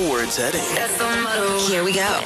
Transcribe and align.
know 0.00 0.10
where 0.10 0.24
it's 0.24 0.36
heading. 0.36 0.60
Here 1.68 1.84
we 1.84 1.92
go. 1.92 2.20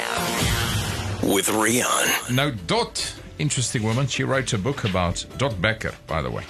With 1.21 1.47
Rian. 1.47 2.35
Now, 2.35 2.51
Dot, 2.67 3.13
interesting 3.37 3.83
woman. 3.83 4.07
She 4.07 4.23
wrote 4.23 4.53
a 4.53 4.57
book 4.57 4.85
about 4.85 5.25
Dot 5.37 5.53
Bekker, 5.53 5.93
by 6.07 6.21
the 6.21 6.31
way. 6.31 6.43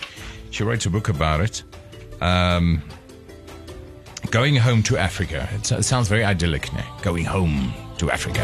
She 0.52 0.64
wrote 0.64 0.86
a 0.86 0.90
book 0.90 1.10
about 1.10 1.42
it. 1.42 1.64
Um, 2.22 2.82
going 4.32 4.56
home 4.56 4.82
to 4.84 4.98
Africa. 4.98 5.50
It, 5.54 5.72
it 5.72 5.84
sounds 5.84 6.08
very 6.08 6.24
idyllic, 6.24 6.72
ne? 6.74 6.84
Going 7.02 7.26
home 7.26 7.74
to 7.98 8.10
Africa. 8.12 8.40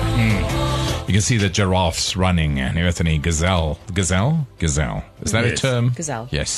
You 1.07 1.13
can 1.13 1.21
see 1.21 1.37
the 1.37 1.49
giraffes 1.49 2.17
running 2.17 2.59
and 2.59 2.77
everything. 2.77 3.21
Gazelle. 3.21 3.79
Gazelle? 3.93 4.45
Gazelle. 4.59 5.03
Is 5.21 5.31
that 5.31 5.45
a 5.45 5.55
term? 5.55 5.91
Gazelle. 5.95 6.27
Yes. 6.31 6.51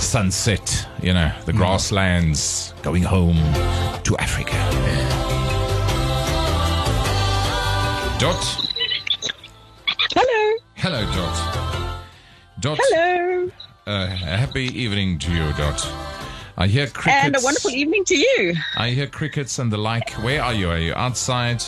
Sunset, 0.00 0.86
you 1.02 1.12
know, 1.12 1.32
the 1.44 1.52
grasslands, 1.52 2.72
going 2.82 3.02
home 3.02 3.36
to 4.04 4.16
Africa. 4.18 4.56
Dot. 8.18 8.44
Hello. 10.12 10.58
Hello, 10.74 11.02
Dot. 11.12 12.06
Dot. 12.60 12.78
Hello. 12.80 13.50
Uh, 13.86 14.06
happy 14.06 14.64
evening 14.78 15.18
to 15.18 15.32
you, 15.32 15.52
Dot. 15.54 15.86
I 16.56 16.66
hear 16.66 16.86
crickets. 16.88 17.24
And 17.24 17.36
a 17.36 17.40
wonderful 17.42 17.70
evening 17.70 18.04
to 18.06 18.16
you. 18.16 18.54
I 18.76 18.90
hear 18.90 19.06
crickets 19.06 19.58
and 19.58 19.72
the 19.72 19.78
like. 19.78 20.10
Where 20.22 20.42
are 20.42 20.52
you? 20.52 20.68
Are 20.68 20.78
you 20.78 20.92
outside? 20.94 21.62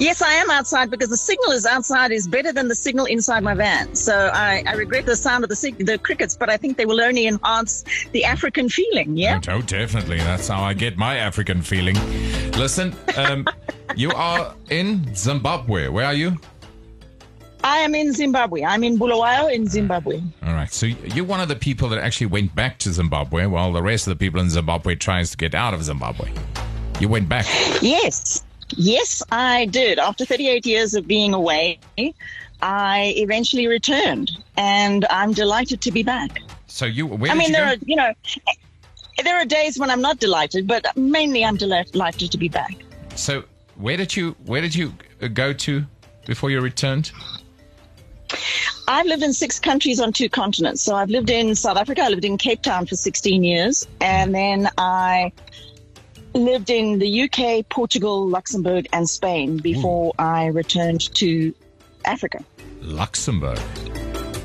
Yes, 0.00 0.22
I 0.22 0.32
am 0.32 0.50
outside 0.50 0.90
because 0.90 1.08
the 1.08 1.16
signal 1.16 1.52
is 1.52 1.64
outside 1.64 2.10
is 2.10 2.26
better 2.26 2.52
than 2.52 2.68
the 2.68 2.74
signal 2.74 3.06
inside 3.06 3.42
my 3.44 3.54
van. 3.54 3.94
So 3.94 4.30
I, 4.34 4.64
I 4.66 4.72
regret 4.74 5.06
the 5.06 5.14
sound 5.14 5.44
of 5.44 5.50
the 5.50 5.56
sig- 5.56 5.86
the 5.86 5.98
crickets, 5.98 6.36
but 6.36 6.50
I 6.50 6.56
think 6.56 6.76
they 6.76 6.84
will 6.86 7.00
only 7.00 7.26
enhance 7.26 7.84
the 8.12 8.24
African 8.24 8.68
feeling. 8.68 9.16
Yeah. 9.16 9.40
Oh, 9.48 9.62
definitely. 9.62 10.18
That's 10.18 10.48
how 10.48 10.62
I 10.62 10.74
get 10.74 10.96
my 10.96 11.16
African 11.16 11.62
feeling. 11.62 11.94
Listen, 12.52 12.94
um, 13.16 13.46
you 13.96 14.10
are 14.10 14.54
in 14.70 15.14
Zimbabwe. 15.14 15.88
Where 15.88 16.06
are 16.06 16.14
you? 16.14 16.36
I 17.62 17.78
am 17.78 17.94
in 17.94 18.12
Zimbabwe. 18.12 18.62
I'm 18.62 18.84
in 18.84 18.98
Bulawayo 18.98 19.50
in 19.52 19.66
Zimbabwe. 19.68 20.20
All 20.42 20.52
right. 20.52 20.70
So 20.70 20.86
you're 20.86 21.24
one 21.24 21.40
of 21.40 21.48
the 21.48 21.56
people 21.56 21.88
that 21.90 21.98
actually 21.98 22.26
went 22.26 22.54
back 22.54 22.78
to 22.80 22.92
Zimbabwe 22.92 23.46
while 23.46 23.72
the 23.72 23.82
rest 23.82 24.06
of 24.06 24.10
the 24.10 24.22
people 24.22 24.40
in 24.40 24.50
Zimbabwe 24.50 24.96
tries 24.96 25.30
to 25.30 25.36
get 25.36 25.54
out 25.54 25.72
of 25.72 25.82
Zimbabwe. 25.82 26.30
You 27.00 27.08
went 27.08 27.28
back. 27.28 27.46
Yes. 27.80 28.44
Yes, 28.76 29.22
I 29.30 29.66
did. 29.66 29.98
After 29.98 30.24
38 30.24 30.66
years 30.66 30.94
of 30.94 31.06
being 31.06 31.34
away, 31.34 31.78
I 32.62 33.14
eventually 33.16 33.66
returned, 33.66 34.30
and 34.56 35.04
I'm 35.10 35.32
delighted 35.32 35.80
to 35.82 35.92
be 35.92 36.02
back. 36.02 36.40
So 36.66 36.86
you 36.86 37.06
where 37.06 37.30
I 37.30 37.34
did 37.34 37.38
mean, 37.38 37.48
you 37.48 37.54
there 37.54 37.64
go? 37.66 37.72
are, 37.72 37.76
you 37.84 37.96
know, 37.96 38.12
there 39.22 39.36
are 39.36 39.44
days 39.44 39.78
when 39.78 39.90
I'm 39.90 40.00
not 40.00 40.18
delighted, 40.18 40.66
but 40.66 40.96
mainly 40.96 41.44
I'm 41.44 41.56
delighted 41.56 42.32
to 42.32 42.38
be 42.38 42.48
back. 42.48 42.76
So 43.14 43.44
where 43.76 43.96
did 43.96 44.16
you 44.16 44.34
where 44.46 44.60
did 44.60 44.74
you 44.74 44.94
go 45.34 45.52
to 45.52 45.84
before 46.26 46.50
you 46.50 46.60
returned? 46.60 47.12
I've 48.86 49.06
lived 49.06 49.22
in 49.22 49.32
six 49.32 49.58
countries 49.58 50.00
on 50.00 50.12
two 50.12 50.28
continents. 50.28 50.82
So 50.82 50.94
I've 50.94 51.08
lived 51.08 51.30
in 51.30 51.54
South 51.54 51.76
Africa. 51.76 52.02
I 52.02 52.08
lived 52.08 52.24
in 52.24 52.36
Cape 52.36 52.62
Town 52.62 52.86
for 52.86 52.96
16 52.96 53.42
years. 53.42 53.86
And 54.00 54.34
then 54.34 54.68
I 54.76 55.32
lived 56.34 56.70
in 56.70 56.98
the 56.98 57.22
UK, 57.22 57.68
Portugal, 57.68 58.26
Luxembourg, 58.28 58.86
and 58.92 59.08
Spain 59.08 59.56
before 59.58 60.12
I 60.18 60.46
returned 60.46 61.14
to 61.14 61.54
Africa. 62.04 62.44
Luxembourg. 62.80 63.58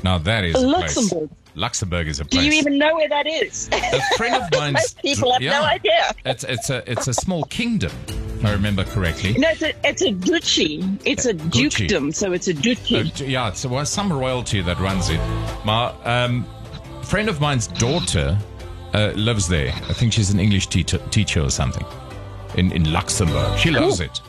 Now 0.02 0.18
that 0.18 0.44
is. 0.44 0.54
Luxembourg. 0.56 1.30
Luxembourg 1.56 2.06
is 2.06 2.20
a 2.20 2.24
place. 2.24 2.42
Do 2.42 2.46
you 2.46 2.52
even 2.52 2.78
know 2.78 2.94
where 2.94 3.08
that 3.08 3.26
is? 3.26 3.68
a 3.72 4.00
friend 4.16 4.36
of 4.42 4.48
mine. 4.58 4.72
Most 4.74 4.98
people 5.02 5.32
have 5.32 5.42
no 5.42 5.62
idea. 5.62 6.12
It's 6.24 6.44
it's 6.44 6.70
a 6.70 6.88
it's 6.90 7.08
a 7.08 7.12
small 7.12 7.42
kingdom, 7.44 7.90
if 8.08 8.44
I 8.44 8.52
remember 8.52 8.84
correctly. 8.84 9.34
No, 9.34 9.48
it's 9.50 9.62
a, 9.62 9.72
it's 9.86 10.02
a 10.02 10.12
duchy. 10.12 10.84
It's 11.04 11.26
a 11.26 11.34
Duchy. 11.34 11.86
dukedom, 11.88 12.12
so 12.14 12.32
it's 12.32 12.46
a 12.48 12.54
duchy. 12.54 13.00
Uh, 13.00 13.04
yeah, 13.24 13.48
it's 13.48 13.66
well, 13.66 13.84
some 13.84 14.12
royalty 14.12 14.62
that 14.62 14.78
runs 14.78 15.10
it. 15.10 15.18
My 15.64 15.88
um, 16.04 16.46
friend 17.02 17.28
of 17.28 17.40
mine's 17.40 17.66
daughter 17.66 18.38
uh, 18.94 19.12
lives 19.16 19.48
there. 19.48 19.72
I 19.88 19.92
think 19.92 20.12
she's 20.12 20.30
an 20.30 20.40
English 20.40 20.66
teacher, 20.68 20.98
teacher 21.10 21.40
or 21.42 21.50
something 21.50 21.84
in, 22.56 22.72
in 22.72 22.92
Luxembourg. 22.92 23.58
She 23.58 23.70
loves 23.70 24.00
it. 24.00 24.20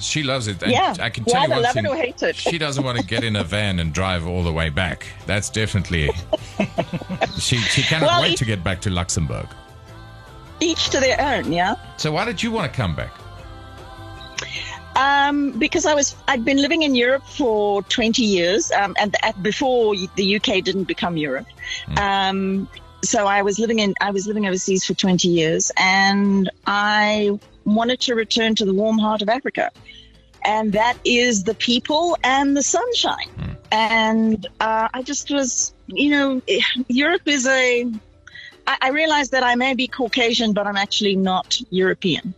She 0.00 0.22
loves 0.22 0.48
it. 0.48 0.62
And 0.62 0.70
Yeah. 0.70 0.94
I 1.00 1.08
can 1.08 1.24
tell 1.24 1.44
you 1.44 1.50
one 1.50 1.62
love 1.62 1.72
thing. 1.74 1.86
it 1.86 1.88
or 1.88 1.96
hate 1.96 2.22
it. 2.22 2.36
She 2.36 2.58
doesn't 2.58 2.84
want 2.84 2.98
to 2.98 3.04
get 3.04 3.24
in 3.24 3.36
a 3.36 3.42
van 3.44 3.78
and 3.78 3.92
drive 3.92 4.26
all 4.26 4.42
the 4.42 4.52
way 4.52 4.68
back. 4.68 5.06
That's 5.26 5.48
definitely. 5.48 6.10
she 7.38 7.56
she 7.56 7.82
cannot 7.82 8.06
Well, 8.08 8.22
wait 8.22 8.32
it- 8.34 8.38
to 8.38 8.44
get 8.44 8.62
back 8.62 8.80
to 8.82 8.90
Luxembourg. 8.90 9.46
Each 10.60 10.90
to 10.90 11.00
their 11.00 11.20
own, 11.20 11.52
yeah. 11.52 11.74
So 11.96 12.12
why 12.12 12.24
did 12.24 12.42
you 12.42 12.52
want 12.52 12.70
to 12.70 12.76
come 12.76 12.94
back? 12.94 13.10
Um, 14.94 15.52
because 15.58 15.86
I 15.86 15.94
was, 15.94 16.14
I'd 16.28 16.44
been 16.44 16.58
living 16.58 16.82
in 16.82 16.94
Europe 16.94 17.24
for 17.26 17.82
20 17.84 18.22
years, 18.22 18.70
um, 18.72 18.94
and 18.98 19.16
at, 19.22 19.42
before 19.42 19.94
the 20.16 20.36
UK 20.36 20.62
didn't 20.62 20.84
become 20.84 21.16
Europe. 21.16 21.46
Um, 21.96 22.68
so 23.02 23.26
I 23.26 23.42
was 23.42 23.58
living 23.58 23.80
in, 23.80 23.94
I 24.00 24.10
was 24.10 24.26
living 24.26 24.46
overseas 24.46 24.84
for 24.84 24.94
20 24.94 25.28
years, 25.28 25.72
and 25.76 26.50
I 26.66 27.38
wanted 27.64 28.00
to 28.00 28.14
return 28.14 28.54
to 28.56 28.64
the 28.64 28.74
warm 28.74 28.98
heart 28.98 29.22
of 29.22 29.28
Africa, 29.28 29.70
and 30.44 30.72
that 30.72 30.96
is 31.04 31.44
the 31.44 31.54
people 31.54 32.16
and 32.24 32.56
the 32.56 32.62
sunshine. 32.62 33.56
And 33.70 34.46
uh, 34.60 34.88
I 34.92 35.02
just 35.02 35.30
was, 35.30 35.72
you 35.86 36.10
know, 36.10 36.42
Europe 36.88 37.22
is 37.26 37.46
a. 37.46 37.90
I, 38.66 38.76
I 38.82 38.88
realized 38.90 39.32
that 39.32 39.42
I 39.42 39.54
may 39.54 39.74
be 39.74 39.88
Caucasian, 39.88 40.52
but 40.52 40.66
I'm 40.66 40.76
actually 40.76 41.16
not 41.16 41.60
European. 41.70 42.34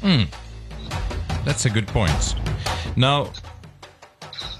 Hmm. 0.00 0.22
That's 1.44 1.66
a 1.66 1.70
good 1.70 1.86
point. 1.88 2.34
Now, 2.96 3.30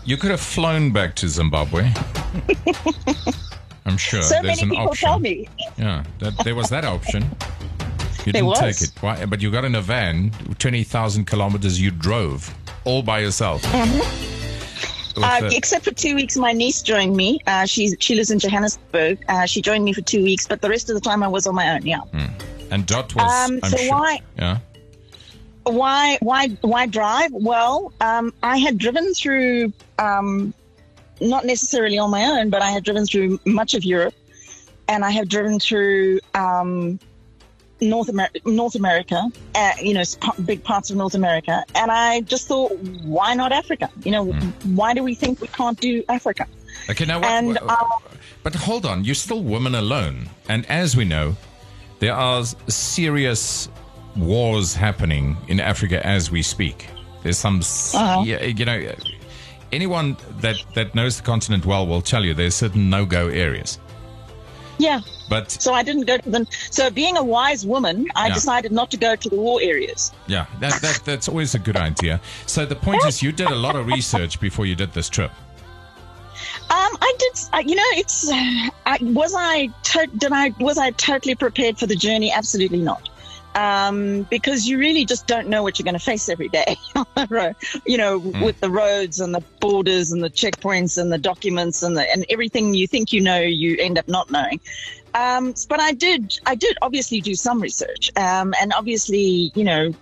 you 0.04 0.16
could 0.16 0.30
have 0.30 0.40
flown 0.40 0.92
back 0.92 1.14
to 1.16 1.28
Zimbabwe. 1.28 1.92
I'm 3.86 3.96
sure 3.96 4.22
so 4.22 4.34
there's 4.42 4.44
many 4.44 4.62
an 4.62 4.70
people 4.70 4.88
option. 4.88 5.08
tell 5.08 5.18
me. 5.18 5.48
Yeah, 5.78 6.04
that, 6.18 6.36
there 6.44 6.54
was 6.54 6.68
that 6.70 6.84
option. 6.84 7.24
You 8.26 8.32
There 8.32 8.42
didn't 8.42 8.46
was. 8.48 8.78
take 8.78 8.88
it. 8.88 8.92
Why? 9.02 9.24
But 9.24 9.40
you 9.40 9.50
got 9.50 9.64
in 9.64 9.74
a 9.74 9.80
van, 9.80 10.32
20,000 10.58 11.24
kilometers 11.24 11.80
you 11.80 11.90
drove 11.90 12.52
all 12.84 13.00
by 13.02 13.20
yourself. 13.20 13.62
With, 13.62 15.24
Uh, 15.24 15.48
except 15.52 15.84
for 15.84 15.92
two 15.92 16.14
weeks, 16.14 16.36
my 16.36 16.52
niece 16.52 16.82
joined 16.82 17.16
me. 17.16 17.40
Uh, 17.46 17.64
she's 17.64 17.96
she 18.00 18.14
lives 18.14 18.30
in 18.30 18.38
Johannesburg. 18.38 19.24
Uh, 19.28 19.46
she 19.46 19.62
joined 19.62 19.84
me 19.84 19.92
for 19.94 20.02
two 20.02 20.22
weeks, 20.22 20.46
but 20.46 20.60
the 20.60 20.68
rest 20.68 20.90
of 20.90 20.94
the 20.94 21.00
time 21.00 21.22
I 21.22 21.28
was 21.28 21.46
on 21.46 21.54
my 21.54 21.70
own. 21.74 21.86
Yeah. 21.86 22.00
and 22.70 22.84
Dot 22.86 23.14
was. 23.14 23.50
um, 23.50 23.60
so 23.62 23.76
sure, 23.78 23.90
why- 23.90 24.20
Yeah. 24.36 24.58
Why 25.64 26.18
why 26.20 26.48
why 26.60 26.86
drive? 26.86 27.30
Well, 27.32 27.92
um, 28.00 28.32
I 28.42 28.58
had 28.58 28.76
driven 28.78 29.12
through, 29.14 29.72
um, 29.98 30.52
not 31.20 31.44
necessarily 31.44 31.98
on 31.98 32.10
my 32.10 32.24
own, 32.24 32.50
but 32.50 32.62
I 32.62 32.70
had 32.70 32.84
driven 32.84 33.06
through 33.06 33.38
much 33.44 33.74
of 33.74 33.84
Europe, 33.84 34.14
and 34.88 35.04
I 35.04 35.10
have 35.10 35.28
driven 35.28 35.58
through 35.60 36.20
um, 36.34 36.98
North 37.80 38.08
America. 38.08 38.40
North 38.44 38.74
America, 38.74 39.22
uh, 39.54 39.72
you 39.80 39.94
know, 39.94 40.02
big 40.44 40.64
parts 40.64 40.90
of 40.90 40.96
North 40.96 41.14
America, 41.14 41.64
and 41.74 41.90
I 41.90 42.22
just 42.22 42.48
thought, 42.48 42.72
why 43.04 43.34
not 43.34 43.52
Africa? 43.52 43.90
You 44.04 44.12
know, 44.12 44.24
why 44.74 44.94
do 44.94 45.02
we 45.02 45.14
think 45.14 45.40
we 45.40 45.48
can't 45.48 45.78
do 45.80 46.02
Africa? 46.08 46.46
Okay, 46.90 47.04
now 47.04 47.18
what? 47.18 47.28
And, 47.28 47.58
uh, 47.62 47.76
but 48.42 48.54
hold 48.54 48.86
on, 48.86 49.04
you're 49.04 49.14
still 49.14 49.42
women 49.42 49.74
alone, 49.74 50.28
and 50.48 50.64
as 50.66 50.96
we 50.96 51.04
know, 51.04 51.36
there 51.98 52.14
are 52.14 52.44
serious 52.68 53.68
wars 54.16 54.74
happening 54.74 55.36
in 55.48 55.60
Africa 55.60 56.04
as 56.06 56.30
we 56.30 56.42
speak. 56.42 56.86
There's 57.22 57.38
some, 57.38 57.60
Uh-huh. 57.60 58.22
you 58.24 58.64
know, 58.64 58.94
anyone 59.72 60.16
that 60.40 60.56
that 60.74 60.94
knows 60.94 61.16
the 61.16 61.22
continent 61.22 61.66
well 61.66 61.86
will 61.86 62.02
tell 62.02 62.24
you 62.24 62.34
there's 62.34 62.54
certain 62.54 62.88
no-go 62.90 63.28
areas. 63.28 63.78
Yeah. 64.78 65.00
But 65.28 65.50
So 65.50 65.74
I 65.74 65.82
didn't 65.82 66.06
go 66.06 66.16
to 66.18 66.30
them. 66.30 66.46
So 66.70 66.88
being 66.90 67.16
a 67.16 67.22
wise 67.22 67.66
woman, 67.66 68.06
I 68.14 68.28
Yeah. 68.28 68.34
decided 68.34 68.72
not 68.72 68.90
to 68.92 68.96
go 68.96 69.16
to 69.16 69.28
the 69.28 69.36
war 69.36 69.60
areas. 69.62 70.12
yeah, 70.26 70.46
that, 70.60 70.80
that 70.82 71.00
that's 71.04 71.28
always 71.28 71.54
a 71.54 71.58
good 71.58 71.76
idea. 71.76 72.20
So 72.46 72.64
the 72.64 72.76
point 72.76 73.04
is, 73.06 73.22
you 73.22 73.32
did 73.32 73.48
a 73.48 73.54
lot 73.56 73.76
of 73.76 73.86
research 73.86 74.40
before 74.40 74.66
you 74.66 74.74
did 74.74 74.92
this 74.94 75.08
trip. 75.08 75.32
Um, 76.70 76.96
I 77.00 77.14
did. 77.18 77.40
Uh, 77.52 77.62
you 77.66 77.74
know, 77.74 77.90
it's. 77.92 78.30
Uh, 78.30 78.68
I, 78.86 78.98
was 79.00 79.34
I? 79.36 79.68
To, 79.84 80.06
did 80.18 80.32
I? 80.32 80.52
Was 80.60 80.78
I 80.78 80.90
totally 80.92 81.34
prepared 81.34 81.78
for 81.78 81.86
the 81.86 81.96
journey? 81.96 82.30
Absolutely 82.30 82.78
not. 82.78 83.07
Um, 83.58 84.22
because 84.30 84.68
you 84.68 84.78
really 84.78 85.04
just 85.04 85.26
don't 85.26 85.48
know 85.48 85.64
what 85.64 85.78
you're 85.78 85.84
going 85.84 85.98
to 85.98 86.04
face 86.04 86.28
every 86.28 86.48
day. 86.48 86.76
on 86.94 87.06
the 87.16 87.26
road. 87.28 87.56
you 87.84 87.98
know, 87.98 88.18
with 88.18 88.60
the 88.60 88.70
roads 88.70 89.18
and 89.18 89.34
the 89.34 89.42
borders 89.60 90.12
and 90.12 90.22
the 90.22 90.30
checkpoints 90.30 90.96
and 90.96 91.12
the 91.12 91.18
documents 91.18 91.82
and 91.82 91.96
the 91.96 92.10
and 92.12 92.24
everything 92.30 92.74
you 92.74 92.86
think 92.86 93.12
you 93.12 93.20
know, 93.20 93.40
you 93.40 93.76
end 93.80 93.98
up 93.98 94.06
not 94.06 94.30
knowing. 94.30 94.60
Um, 95.14 95.54
but 95.68 95.80
I 95.80 95.92
did. 95.92 96.38
I 96.46 96.54
did 96.54 96.76
obviously 96.82 97.20
do 97.20 97.34
some 97.34 97.60
research, 97.60 98.10
um, 98.16 98.54
and 98.60 98.72
obviously, 98.74 99.50
you 99.54 99.64
know, 99.64 99.92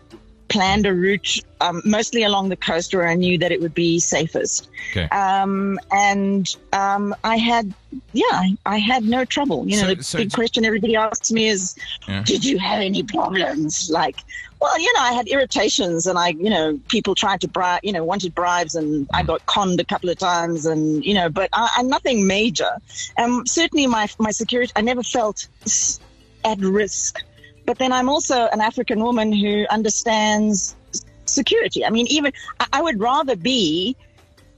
planned 0.49 0.87
a 0.87 0.95
route 0.95 1.41
um, 1.61 1.83
mostly 1.85 2.23
along 2.23 2.49
the 2.49 2.57
coast 2.57 2.95
where 2.95 3.09
I 3.09 3.15
knew 3.15 3.39
that 3.39 3.53
it 3.53 3.61
would 3.61 3.75
be 3.75 3.99
safest. 3.99 4.69
Okay. 4.91 5.09
Um, 5.09 5.79
and 5.91 6.55
um, 6.73 7.15
I 7.25 7.37
had, 7.37 7.73
yeah, 8.17 8.49
I 8.65 8.79
had 8.79 9.05
no 9.05 9.25
trouble. 9.25 9.69
You 9.69 9.77
know, 9.77 9.89
So- 9.89 9.95
the 9.95 10.03
so 10.03 10.19
big 10.19 10.33
question 10.33 10.65
everybody 10.65 10.97
asks 10.97 11.31
me 11.31 11.47
is, 11.49 11.77
Yeah. 12.09 12.23
did 12.25 12.45
you 12.45 12.59
have 12.59 12.81
any 12.81 13.03
problems? 13.03 13.91
Like, 13.91 14.17
well, 14.61 14.79
you 14.81 14.93
know, 14.95 15.01
I 15.01 15.13
had 15.13 15.29
irritations 15.29 16.07
and 16.07 16.19
I, 16.19 16.29
you 16.29 16.49
know, 16.51 16.79
people 16.89 17.15
tried 17.15 17.41
to 17.43 17.49
bribe, 17.49 17.81
you 17.83 17.93
know, 17.93 18.05
wanted 18.05 18.35
bribes 18.35 18.75
and 18.75 19.07
I 19.13 19.23
got 19.23 19.45
conned 19.47 19.81
a 19.81 19.85
couple 19.85 20.09
of 20.09 20.19
times 20.19 20.65
and, 20.67 21.05
you 21.05 21.15
know, 21.15 21.29
but 21.29 21.51
I, 21.53 21.69
I'm 21.77 21.89
nothing 21.89 22.27
major. 22.27 22.71
Um, 23.19 23.45
certainly 23.47 23.87
my, 23.87 24.09
my 24.19 24.31
security, 24.31 24.73
I 24.75 24.81
never 24.81 25.03
felt 25.03 25.47
at 26.45 26.59
risk. 26.59 27.23
But 27.67 27.79
then 27.79 27.93
I'm 27.93 28.09
also 28.09 28.47
an 28.53 28.61
African 28.61 29.01
woman 29.03 29.33
who 29.33 29.67
understands 29.71 30.75
security. 31.27 31.85
I 31.85 31.91
mean, 31.91 32.07
even 32.09 32.33
I, 32.61 32.67
I 32.75 32.83
would 32.83 32.99
rather 33.01 33.37
be 33.37 33.97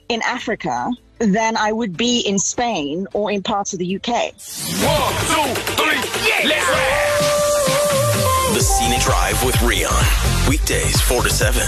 in 0.08 0.22
Africa 0.22 0.90
than 1.18 1.56
I 1.56 1.72
would 1.72 1.96
be 1.96 2.20
in 2.20 2.38
Spain 2.38 3.06
or 3.12 3.30
in 3.30 3.42
parts 3.42 3.72
of 3.72 3.78
the 3.78 3.96
UK. 3.96 4.06
One, 4.06 5.14
two, 5.26 5.54
three, 5.74 6.48
let's 6.48 6.68
ride. 6.68 8.54
The 8.54 8.60
Scenic 8.60 9.00
Drive 9.00 9.44
with 9.44 9.56
Rian. 9.56 10.48
Weekdays 10.48 11.00
4 11.02 11.22
to 11.22 11.30
7. 11.30 11.62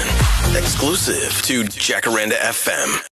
Exclusive 0.57 1.43
to 1.43 1.65
Jacaranda 1.65 2.37
FM. 2.39 3.10